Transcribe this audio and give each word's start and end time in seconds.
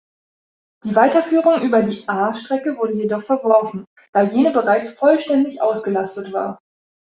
Die 0.83 0.95
Weiterführung 0.95 1.61
über 1.61 1.83
die 1.83 2.09
A-Strecke 2.09 2.75
wurde 2.77 2.93
jedoch 2.93 3.21
verworfen, 3.21 3.85
da 4.13 4.23
jene 4.23 4.49
bereits 4.49 4.97
vollständig 4.97 5.61
ausgelastet 5.61 6.33
war. 6.33 6.57